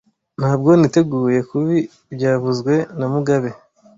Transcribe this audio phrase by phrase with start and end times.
[0.39, 1.77] Ntabwo niteguye kubi
[2.15, 3.49] byavuzwe na mugabe